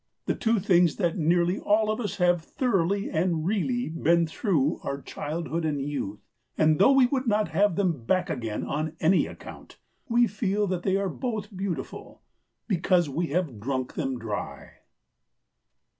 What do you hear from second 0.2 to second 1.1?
The two things